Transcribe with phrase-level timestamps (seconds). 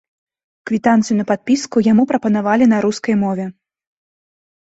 [0.69, 3.45] Квітанцыю на падпіску яму прапанавалі на рускай мове.